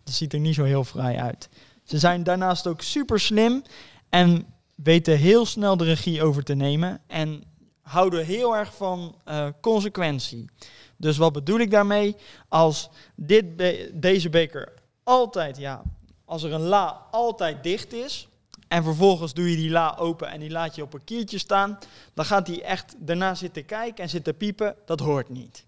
[0.04, 1.50] Dat ziet er niet zo heel vrij uit.
[1.88, 3.64] Ze zijn daarnaast ook super slim
[4.10, 4.46] en
[4.76, 7.02] weten heel snel de regie over te nemen.
[7.08, 7.44] En
[7.82, 10.50] houden heel erg van eh, consequentie.
[10.98, 12.16] Dus wat bedoel ik daarmee?
[12.48, 13.46] Als dit
[13.94, 14.74] deze beker
[15.04, 15.82] altijd, ja,
[16.26, 18.28] als er een la altijd dicht is.
[18.68, 21.78] En vervolgens doe je die la open en die laat je op een kiertje staan.
[22.14, 24.76] Dan gaat hij echt daarna zitten kijken en zitten piepen.
[24.86, 25.66] Dat hoort niet.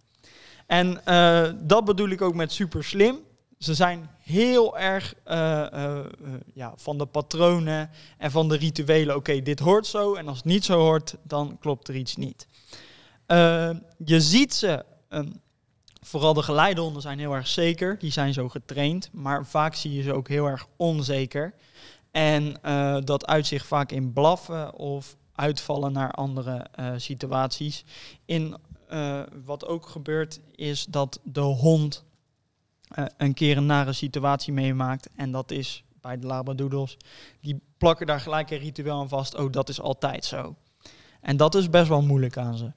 [0.65, 3.19] En eh, dat bedoel ik ook met super slim.
[3.59, 6.05] Ze zijn heel erg eh, eh, eh,
[6.53, 9.15] ja, van de patronen en van de rituelen.
[9.15, 12.47] Oké, dit hoort zo en als het niet zo hoort, dan klopt er iets niet.
[14.05, 15.31] Je ziet ze, ehm,
[16.01, 17.99] vooral de geleidehonden zijn heel erg zeker.
[17.99, 21.53] Die zijn zo getraind, maar vaak zie je ze ook heel erg onzeker.
[22.11, 22.59] En
[23.05, 26.67] dat uit zich vaak in blaffen of uitvallen naar andere
[26.97, 27.85] situaties.
[28.25, 28.57] In,
[29.45, 32.03] wat ook gebeurt is dat de hond
[32.89, 35.09] eh, een keer een nare situatie meemaakt.
[35.15, 36.97] En dat is bij de labradoodles.
[37.41, 39.35] Die plakken daar gelijk een ritueel aan vast.
[39.35, 40.55] Oh, dat is altijd zo.
[41.21, 42.71] En dat is best wel moeilijk aan ze.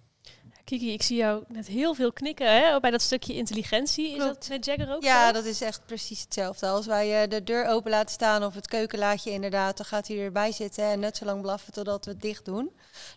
[0.64, 4.08] Kiki, ik zie jou net heel veel knikken hè, bij dat stukje intelligentie.
[4.10, 4.34] Is Klopt.
[4.40, 5.32] dat met Jagger ook Ja, zo?
[5.32, 6.66] dat is echt precies hetzelfde.
[6.66, 10.18] Als wij eh, de deur open laten staan of het keukenlaadje inderdaad, dan gaat hij
[10.18, 12.70] erbij zitten en net zo lang blaffen totdat we het dicht doen.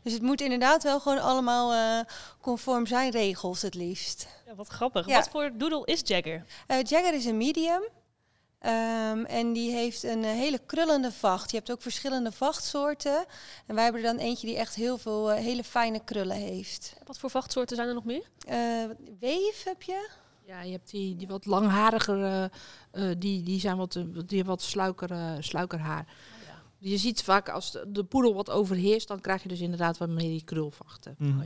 [0.03, 2.05] Dus het moet inderdaad wel gewoon allemaal eh,
[2.41, 4.27] conform zijn regels het liefst.
[4.47, 5.07] Ja, wat grappig.
[5.07, 5.15] Ja.
[5.15, 6.45] Wat voor doodle is Jagger?
[6.67, 7.81] Eh, Jagger is een medium.
[8.65, 11.51] Ehm, en die heeft een eh, hele krullende vacht.
[11.51, 13.25] Je hebt ook verschillende vachtsoorten.
[13.65, 16.95] En wij hebben er dan eentje die echt heel veel eh, hele fijne krullen heeft.
[17.03, 18.29] Wat voor vachtsoorten zijn er nog meer?
[18.47, 18.83] Eh
[19.19, 20.09] weef heb je?
[20.45, 22.49] Ja, je hebt die, die wat langharige,
[22.91, 26.07] eh, eh, die, die zijn wat, die hebben wat sluiker, sluikerhaar.
[26.77, 30.09] Je ziet vaak als de, de poedel wat overheerst, dan krijg je dus inderdaad wat
[30.09, 31.15] meer die krulvachten.
[31.17, 31.43] Mhm.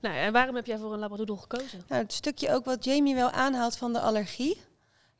[0.00, 1.82] Nou, en waarom heb jij voor een labradoodle gekozen?
[1.88, 4.60] Nou, het stukje ook wat Jamie wel aanhaalt van de allergie.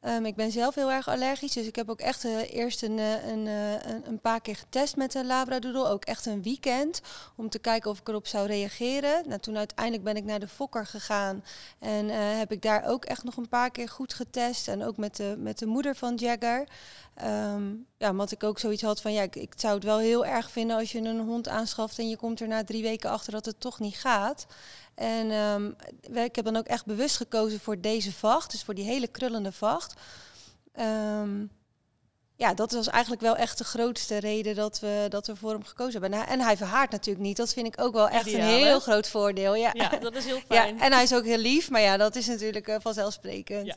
[0.02, 2.98] Ehm, ik ben zelf heel erg allergisch, dus ik heb ook echt eh, eerst een,
[2.98, 5.88] eh, een, eh, een, een paar keer getest met een labradoodle.
[5.88, 7.00] Ook echt een weekend,
[7.36, 9.28] om te kijken of ik erop zou reageren.
[9.28, 11.44] Nou, toen uiteindelijk ben ik naar de fokker gegaan
[11.78, 14.68] en heb ik daar ook echt nog een paar keer goed getest.
[14.68, 16.68] En ook met de, met de moeder van Jagger.
[17.14, 20.26] Ehm, ja, omdat ik ook zoiets had van, ja, ik, ik zou het wel heel
[20.26, 23.32] erg vinden als je een hond aanschaft en je komt er na drie weken achter
[23.32, 24.46] dat het toch niet gaat.
[24.94, 25.70] En ehm,
[26.24, 29.52] ik heb dan ook echt bewust gekozen voor deze vacht, dus voor die hele krullende
[29.52, 29.94] vacht.
[30.72, 31.46] Ehm,
[32.42, 35.64] ja, dat was eigenlijk wel echt de grootste reden dat we, dat we voor hem
[35.64, 36.18] gekozen hebben.
[36.18, 37.36] En hij, en hij verhaart natuurlijk niet.
[37.36, 38.64] Dat vind ik ook wel echt Ideaal, een hè?
[38.64, 39.54] heel groot voordeel.
[39.54, 39.70] Ja.
[39.72, 40.80] Ja, dat is heel Ja, fijn.
[40.80, 43.66] en hij is ook heel lief, maar ja, dat is natuurlijk eh, vanzelfsprekend.
[43.66, 43.76] Ja.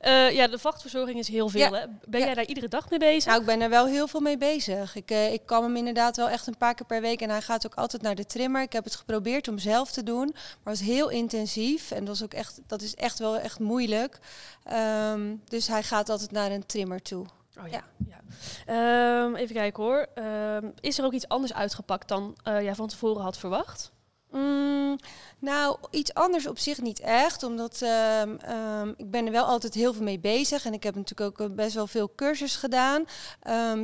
[0.00, 1.60] Eh, ja, de vachtverzorging is heel veel.
[1.60, 1.70] Ja.
[1.72, 1.86] Hè?
[2.04, 2.26] Ben Ja.
[2.26, 3.24] jij daar iedere dag mee bezig?
[3.26, 4.94] Nou, ik ben er wel heel veel mee bezig.
[4.96, 7.20] Ik, eh, ik kan hem inderdaad wel echt een paar keer per week.
[7.20, 8.62] En hij gaat ook altijd naar de trimmer.
[8.62, 10.26] Ik heb het geprobeerd om zelf te doen.
[10.34, 11.90] Maar het was heel intensief.
[11.90, 14.18] En dat, was ook echt, dat is echt wel echt moeilijk.
[14.64, 17.26] Ehm, dus hij gaat altijd naar een trimmer toe.
[17.60, 17.84] Oh, ja.
[18.08, 18.20] ja.
[18.66, 20.06] Ehm, even kijken hoor.
[20.14, 23.92] Ehm, is er ook iets anders uitgepakt dan eh, jij van tevoren had verwacht?
[24.30, 24.96] Mm,
[25.38, 27.42] nou, iets anders op zich niet echt.
[27.42, 30.64] Omdat ehm, ik ben er wel altijd heel veel mee bezig.
[30.64, 33.04] En ik heb natuurlijk ook eh, best wel veel cursus gedaan.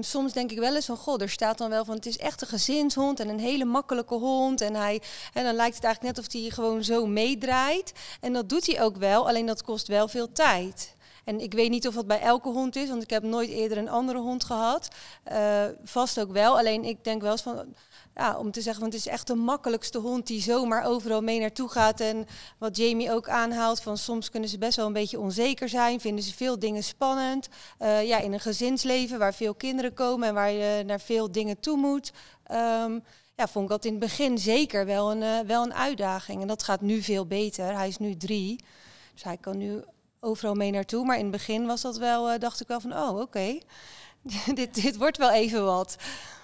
[0.00, 1.94] Soms denk ik wel eens van, goh, er staat dan wel van...
[1.94, 4.60] het is echt een gezinshond en een hele makkelijke hond.
[4.60, 7.92] En, hij, en dan lijkt het eigenlijk net of hij gewoon zo meedraait.
[8.20, 10.94] En dat doet hij ook wel, alleen dat kost wel veel tijd.
[11.24, 13.78] En ik weet niet of dat bij elke hond is, want ik heb nooit eerder
[13.78, 14.88] een andere hond gehad.
[15.24, 17.74] Eh, vast ook wel, alleen ik denk wel eens van
[18.14, 21.40] ja, om te zeggen, want het is echt de makkelijkste hond die zomaar overal mee
[21.40, 22.00] naartoe gaat.
[22.00, 22.26] En
[22.58, 26.24] wat Jamie ook aanhaalt, van soms kunnen ze best wel een beetje onzeker zijn, vinden
[26.24, 27.48] ze veel dingen spannend.
[27.78, 31.60] Eh, ja, in een gezinsleven waar veel kinderen komen en waar je naar veel dingen
[31.60, 32.12] toe moet.
[32.44, 32.98] ehm,
[33.37, 36.40] ja, vond ik dat in het begin zeker wel een, eh, wel een uitdaging.
[36.40, 37.76] En dat gaat nu veel beter.
[37.76, 38.64] Hij is nu drie,
[39.12, 39.82] dus hij kan nu
[40.24, 41.04] overal mee naartoe.
[41.04, 43.58] Maar in het begin was dat wel, eh, dacht ik wel van, oh oké,
[44.54, 45.96] dit, dit wordt wel even wat.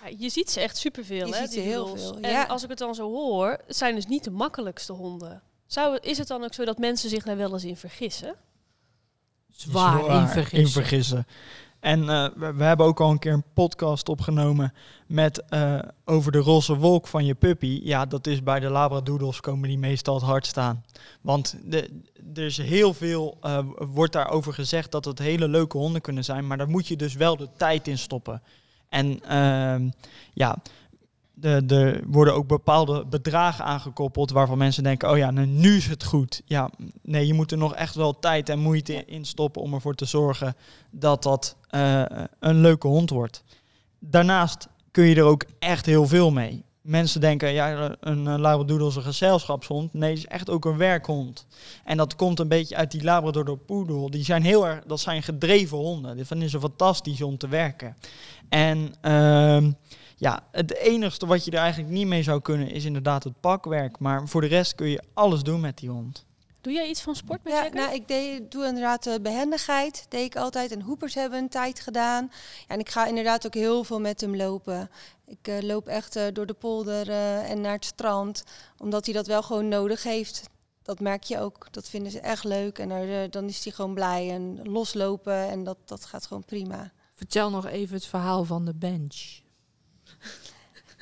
[0.04, 1.40] Ja, je ziet ze echt superveel, Je hè?
[1.40, 2.02] ziet die heel doodles.
[2.02, 2.44] veel, En ja.
[2.44, 5.42] als ik het dan zo hoor, het zijn dus niet de makkelijkste honden.
[5.66, 8.34] Zou, is het dan ook zo dat mensen zich daar wel eens in vergissen?
[9.50, 10.58] Zwaar, in vergissen.
[10.58, 11.26] in vergissen.
[11.80, 14.72] En eh, we, hebben ook al een keer een podcast opgenomen
[15.06, 17.80] met eh, over de roze wolk van je puppy.
[17.82, 20.84] Ja, dat is bij de labradoodles komen die meestal het hard staan.
[21.20, 21.56] Want
[22.34, 26.46] er is heel veel, eh, wordt daarover gezegd dat het hele leuke honden kunnen zijn.
[26.46, 28.42] Maar daar moet je dus wel de tijd in stoppen.
[28.88, 29.90] En ehm,
[30.32, 30.56] ja,
[31.40, 36.04] er worden ook bepaalde bedragen aangekoppeld waarvan mensen denken, oh ja, nou, nu is het
[36.04, 36.42] goed.
[36.44, 36.70] Ja,
[37.02, 40.04] nee, je moet er nog echt wel tijd en moeite in stoppen om ervoor te
[40.04, 40.56] zorgen
[40.90, 42.02] dat dat eh,
[42.38, 43.44] een leuke hond wordt.
[43.98, 46.64] Daarnaast kun je er ook echt heel veel mee.
[46.80, 49.92] Mensen denken, ja, een uh, Labradoodle is een gezelschapshond.
[49.92, 51.46] Nee, het is echt ook een werkhond.
[51.84, 54.10] En dat komt een beetje uit die Labrador Poedel.
[54.10, 56.16] Die zijn heel erg, dat zijn gedreven honden.
[56.16, 57.96] Dit vinden ze fantastisch om te werken.
[58.48, 59.72] En ehm,
[60.16, 63.98] ja, het enigste wat je er eigenlijk niet mee zou kunnen is inderdaad het pakwerk.
[63.98, 66.26] Maar voor de rest kun je alles doen met die hond.
[66.60, 70.24] Doe jij iets van sport met Ja, nou, ik deed, doe inderdaad de behendigheid, deed
[70.24, 70.72] ik altijd.
[70.72, 72.30] En hoepers hebben een tijd gedaan.
[72.32, 74.90] Ja, en ik ga inderdaad ook heel veel met hem lopen.
[75.26, 78.44] Ik eh, loop echt eh, door de polder eh, en naar het strand.
[78.78, 80.42] Omdat hij dat wel gewoon nodig heeft.
[80.82, 81.66] dat merk je ook.
[81.70, 82.78] Dat vinden ze echt leuk.
[82.78, 85.48] En er, eh, dan is hij gewoon blij en loslopen.
[85.48, 86.92] En dat, dat gaat gewoon prima.
[87.14, 89.40] Vertel nog even het verhaal van de bench.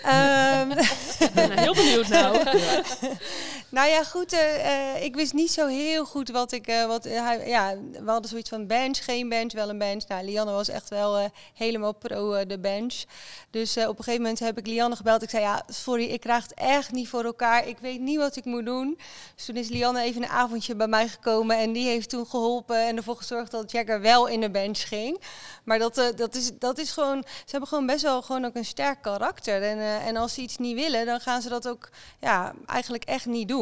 [0.03, 0.71] Ehm,
[1.27, 2.37] Ik ben heel benieuwd nou.
[3.71, 4.33] nou ja, goed.
[4.33, 6.67] eh, eh, ik wist niet zo heel goed wat ik.
[6.67, 7.05] eh, wat,
[7.45, 10.07] ja, we hadden zoiets van bench, geen bench, wel een bench.
[10.09, 13.03] Nou, Lianne was echt wel helemaal pro de bench.
[13.51, 15.23] Dus op een gegeven moment heb ik Lianne gebeld.
[15.23, 17.67] Ik zei: Ja, sorry, ik krijg het echt niet voor elkaar.
[17.69, 18.99] Ik weet niet wat ik moet doen.
[19.35, 21.57] Dus toen is Lianne even een avondje bij mij gekomen.
[21.59, 25.21] En die heeft toen geholpen en ervoor gezorgd dat Jagger wel in de bench ging.
[25.65, 27.25] Maar dat, dat, is, dat is gewoon.
[27.27, 29.63] Ze hebben gewoon best wel gewoon ook een sterk karakter.
[29.63, 31.89] En, en als ze iets niet willen, dan gaan ze dat ook
[32.21, 33.58] ja, eigenlijk echt niet doen.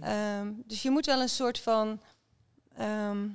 [0.00, 2.00] Ehm, dus je moet wel een soort van.
[2.76, 3.28] ehm,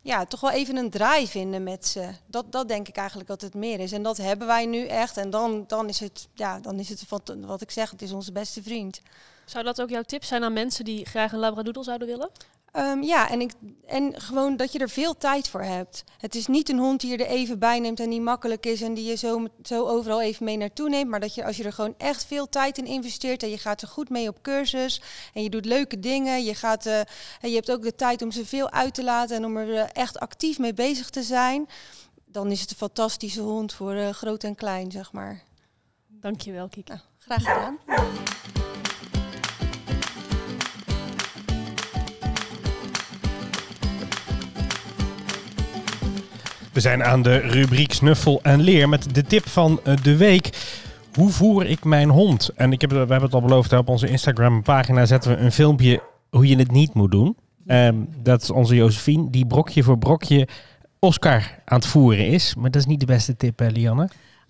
[0.00, 2.10] ja, toch wel even een draai vinden met ze.
[2.26, 3.92] Dat, dat denk ik eigenlijk dat het meer is.
[3.92, 5.16] En dat hebben wij nu echt.
[5.16, 8.12] En dan, dan is het, ja, dan is het wat, wat ik zeg, het is
[8.12, 9.00] onze beste vriend.
[9.44, 12.30] Zou dat ook jouw tip zijn aan mensen die graag een labradoodle zouden willen?
[12.72, 13.52] Ehm, ja, en, ik,
[13.86, 16.04] en gewoon dat je er veel tijd voor hebt.
[16.18, 18.82] Het is niet een hond die je er even bij neemt en die makkelijk is
[18.82, 21.10] en die je zo, zo overal even mee naartoe neemt.
[21.10, 23.82] Maar dat je als je er gewoon echt veel tijd in investeert en je gaat
[23.82, 25.02] er goed mee op cursus
[25.34, 26.44] en je doet leuke dingen.
[26.44, 26.98] Je, gaat, eh,
[27.40, 29.76] en je hebt ook de tijd om ze veel uit te laten en om er
[29.76, 31.68] eh, echt actief mee bezig te zijn.
[32.24, 35.42] Dan is het een fantastische hond voor eh, groot en klein, zeg maar.
[36.08, 36.92] Dankjewel, Kiki.
[36.92, 38.61] Nou, graag gedaan.
[46.72, 50.50] We zijn aan de rubriek Snuffel en Leer met de tip van eh, de week.
[51.14, 52.50] Hoe voer ik mijn hond?
[52.54, 55.52] En ik heb, we hebben het al beloofd, op onze Instagram pagina zetten we een
[55.52, 57.36] filmpje hoe je het niet moet doen.
[57.66, 60.48] Ehm, dat is onze Josephine, die brokje voor brokje
[60.98, 62.54] Oscar aan het voeren is.
[62.54, 64.08] Maar dat is niet de beste tip, hè, Lianne?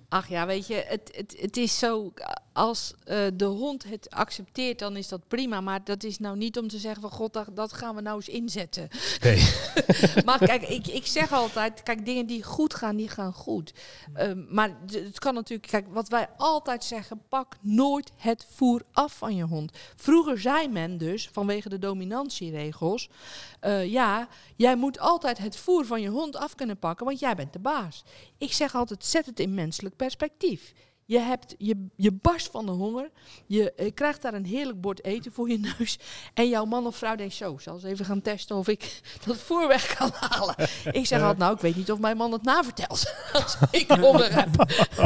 [0.09, 2.13] Ach ja, weet je, het, het, het is zo,
[2.53, 5.61] als eh, de hond het accepteert, dan is dat prima.
[5.61, 8.17] Maar dat is nou niet om te zeggen van, god, dat, dat gaan we nou
[8.17, 8.89] eens inzetten.
[9.23, 9.53] Nee.
[10.25, 13.73] maar kijk, ik, ik zeg altijd, kijk, dingen die goed gaan, die gaan goed.
[14.15, 19.17] Ehm, maar het kan natuurlijk, kijk, wat wij altijd zeggen, pak nooit het voer af
[19.17, 19.73] van je hond.
[19.97, 23.09] Vroeger zei men dus, vanwege de dominantieregels,
[23.61, 27.35] eh, ja, jij moet altijd het voer van je hond af kunnen pakken, want jij
[27.35, 28.05] bent de baas.
[28.39, 30.73] Ik zeg altijd, zet het in menselijk perspectief.
[31.13, 33.11] Je, hebt, je, je barst van de honger.
[33.47, 35.99] Je eh, krijgt daar een heerlijk bord eten voor je neus.
[36.35, 39.37] En jouw man of vrouw denkt zo, zal eens even gaan testen of ik dat
[39.37, 40.55] voer weg kan halen.
[40.93, 44.35] Ik zeg altijd, nou, ik weet niet of mijn man het navertelt als ik honger
[44.35, 44.49] heb.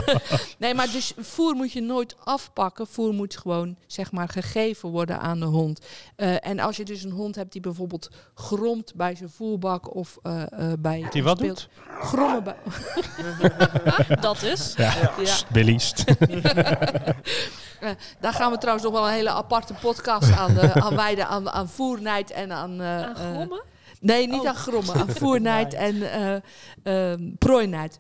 [0.58, 2.86] nee, maar dus voer moet je nooit afpakken.
[2.86, 5.80] Voer moet gewoon, zeg maar, gegeven worden aan de hond.
[6.16, 10.18] Eh, en als je dus een hond hebt die bijvoorbeeld gromt bij zijn voerbak of
[10.22, 11.06] eh, eh, bij...
[11.10, 12.04] Die wat speelt- doet?
[12.04, 12.56] Grommen bij...
[14.20, 14.74] Dat is.
[14.76, 15.10] Ja,
[15.52, 15.78] Billy.
[17.80, 21.26] Eh, daar gaan we trouwens nog wel een hele aparte podcast aan, eh, aan wijden.
[21.28, 22.80] Aan, aan voernijd en aan...
[22.80, 23.62] eh, Aan eh, grommen?
[24.00, 24.48] Nee, niet Oh.
[24.48, 26.36] aan grommen, aan voernijd en eh
[27.12, 27.98] ehm, prooinijd.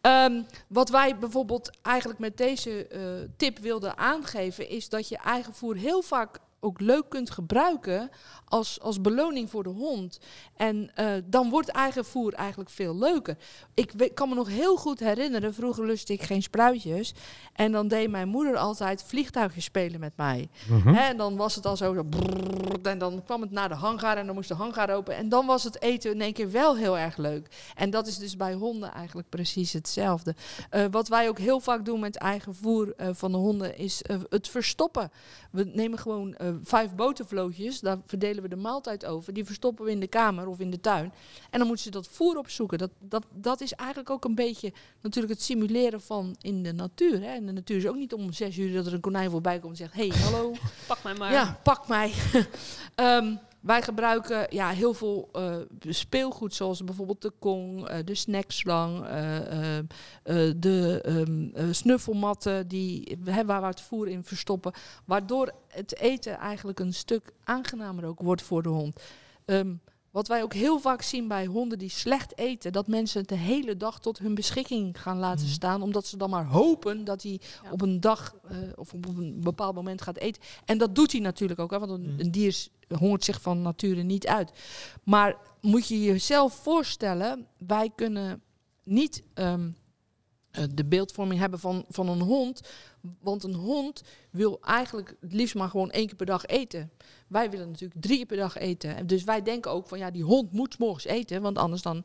[0.00, 3.00] Ehm, wat wij bijvoorbeeld eigenlijk met deze eh,
[3.36, 8.10] tip wilden aangeven, is dat je eigen voer heel vaak ook leuk kunt gebruiken
[8.48, 10.18] als, als beloning voor de hond.
[10.56, 13.36] En eh, dan wordt eigen voer eigenlijk veel leuker.
[13.74, 17.14] Ik kan me nog heel goed herinneren, vroeger lustte ik geen spruitjes.
[17.52, 20.48] En dan deed mijn moeder altijd vliegtuigjes spelen met mij.
[20.68, 20.94] Mhm.
[20.94, 22.04] En dan was het al zo,
[22.82, 25.16] en dan kwam het naar de hangar en dan moest de hangar open.
[25.16, 27.72] En dan was het eten in één keer wel heel erg leuk.
[27.74, 30.34] En dat is dus bij honden eigenlijk precies hetzelfde.
[30.90, 35.10] Wat wij ook heel vaak doen met eigen voer van de honden is het verstoppen.
[35.50, 39.32] We nemen gewoon vijf botervlootjes, daar verdelen we de maaltijd over.
[39.32, 41.12] Die verstoppen we in de kamer of in de tuin.
[41.50, 42.78] En dan moeten ze dat voer opzoeken.
[42.78, 47.22] Dat, dat, dat is eigenlijk ook een beetje natuurlijk het simuleren van in de natuur.
[47.22, 47.34] Hè.
[47.34, 49.70] In de natuur is ook niet om zes uur dat er een konijn voorbij komt
[49.70, 49.94] en zegt...
[49.94, 50.54] hey, hallo,
[50.86, 51.32] Pak mij maar.
[51.32, 52.12] ja, pak mij.
[52.94, 59.04] Ehm, wij gebruiken ja, heel veel eh, speelgoed, zoals bijvoorbeeld de kong, eh, de snackslang,
[59.04, 61.00] eh, de
[61.54, 64.72] eh, snuffelmatten die, hè, waar we het voer in verstoppen.
[65.04, 69.02] Waardoor het eten eigenlijk een stuk aangenamer ook wordt voor de hond.
[69.44, 69.74] Ehm,
[70.18, 73.34] wat wij ook heel vaak zien bij honden die slecht eten, dat mensen het de
[73.34, 75.54] hele dag tot hun beschikking gaan laten Mhm.
[75.54, 77.70] staan, omdat ze dan maar hopen dat hij Ja.
[77.70, 80.42] op een dag eh, of op een bepaald moment gaat eten.
[80.64, 82.20] En dat doet hij natuurlijk ook, hè, want een, Mhm.
[82.20, 82.66] een dier
[82.98, 84.50] hongert zich van nature niet uit.
[85.04, 88.42] Maar moet je jezelf voorstellen, wij kunnen
[88.84, 89.64] niet ehm, eh,
[90.74, 92.60] de beeldvorming hebben van, van een hond.
[93.20, 96.90] Want een hond wil eigenlijk het liefst maar gewoon één keer per dag eten.
[97.28, 98.96] Wij willen natuurlijk drie keer per dag eten.
[98.96, 102.04] En Dus wij denken ook van ja, die hond moet morgens eten, want anders dan.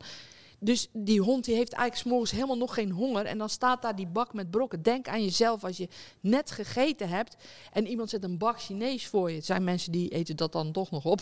[0.64, 3.26] Dus die hond die heeft eigenlijk 's morgens helemaal nog geen honger.
[3.26, 4.82] En dan staat daar die bak met brokken.
[4.82, 5.88] Denk aan jezelf als je
[6.20, 7.36] net gegeten hebt
[7.72, 9.36] en iemand zet een bak Chinees voor je.
[9.36, 11.20] Het zijn mensen die eten dat dan toch nog op.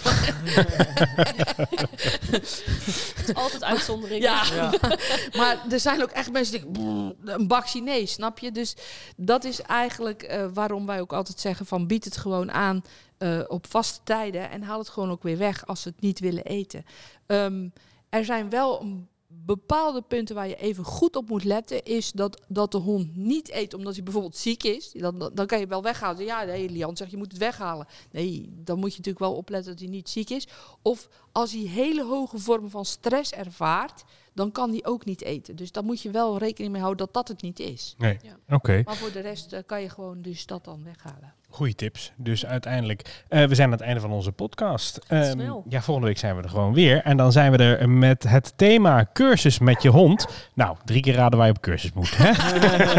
[2.31, 4.23] Het is altijd uitzondering.
[4.23, 4.45] ja.
[4.55, 4.73] Ja.
[5.39, 8.53] maar er zijn ook echt mensen die denken, "Brrr, een bak Chinees, snap je?
[8.53, 8.77] Dus
[9.17, 12.85] dat is eigenlijk eh, waarom wij ook altijd zeggen van bied het gewoon aan
[13.19, 16.19] eh, op vaste tijden en haal het gewoon ook weer weg als ze het niet
[16.19, 16.85] willen eten.
[17.27, 17.69] Ehm,
[18.09, 19.09] er zijn wel een
[19.45, 23.51] bepaalde punten waar je even goed op moet letten, is dat, dat de hond niet
[23.51, 24.93] eet omdat hij bijvoorbeeld ziek is.
[24.93, 26.25] Dan, dan, dan kan je wel weghalen.
[26.25, 27.87] Ja, nee, Lian zegt je moet het weghalen.
[28.11, 30.49] Nee, dan moet je natuurlijk wel opletten dat hij niet ziek is.
[30.83, 35.57] Of als hij hele hoge vormen van stress ervaart, dan kan hij ook niet eten.
[35.57, 37.95] Dus daar moet je wel rekening mee houden dat dat het niet is.
[37.99, 38.19] Nee.
[38.23, 38.55] Ja.
[38.57, 41.35] Oké, Maar voor de rest eh, kan je gewoon dus dat dan weghalen.
[41.53, 42.12] Goede tips.
[42.17, 45.01] Dus uiteindelijk, eh, we zijn aan het einde van onze podcast.
[45.09, 47.03] Ehm, ja, volgende week zijn we er gewoon weer.
[47.03, 50.27] En dan zijn we er met het thema cursus met je hond.
[50.55, 52.17] Nou, drie keer raden waar je op cursus moet.
[52.17, 52.33] Hè?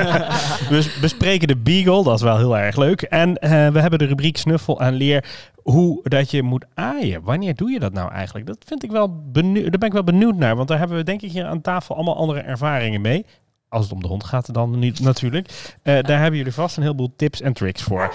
[0.75, 3.01] we bespreken de Beagle, dat is wel heel erg leuk.
[3.01, 5.25] En eh, we hebben de rubriek Snuffel en Leer.
[5.63, 7.23] Hoe dat je moet aaien.
[7.23, 8.45] Wanneer doe je dat nou eigenlijk?
[8.45, 9.69] Dat vind ik wel benieuwd.
[9.69, 10.55] Daar ben ik wel benieuwd naar.
[10.55, 13.25] Want daar hebben we denk ik hier aan tafel allemaal andere ervaringen mee.
[13.73, 15.49] Als het om de hond gaat dan niet natuurlijk.
[15.81, 18.13] Eh, daar hebben jullie vast een heleboel tips en tricks voor.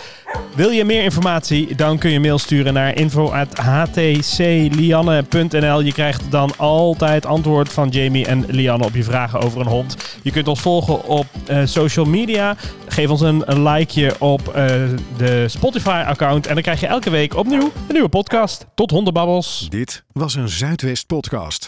[0.55, 1.75] Wil je meer informatie?
[1.75, 5.81] Dan kun je mail sturen naar info.htclianne.nl.
[5.81, 10.19] Je krijgt dan altijd antwoord van Jamie en Lianne op je vragen over een hond.
[10.23, 12.57] Je kunt ons volgen op eh, social media.
[12.89, 14.65] Geef ons een, likeje op eh,
[15.17, 16.47] de Spotify-account.
[16.47, 18.67] En dan krijg je elke week opnieuw een nieuwe podcast.
[18.75, 19.67] Tot hondenbabbels.
[19.69, 21.67] Dit was een Zuidwest podcast.